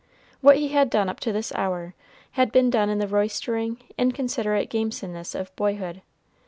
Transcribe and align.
What 0.41 0.55
he 0.57 0.69
had 0.69 0.89
done 0.89 1.09
up 1.09 1.19
to 1.19 1.31
this 1.31 1.53
hour 1.53 1.93
had 2.31 2.51
been 2.51 2.71
done 2.71 2.89
in 2.89 2.97
the 2.97 3.07
roystering, 3.07 3.77
inconsiderate 3.99 4.67
gamesomeness 4.71 5.35
of 5.35 5.55
boyhood. 5.55 6.01